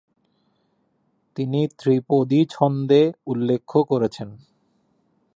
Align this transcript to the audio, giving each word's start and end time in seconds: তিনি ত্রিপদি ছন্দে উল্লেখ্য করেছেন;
তিনি 1.35 1.61
ত্রিপদি 1.79 2.41
ছন্দে 2.49 3.01
উল্লেখ্য 3.25 3.77
করেছেন; 3.83 4.29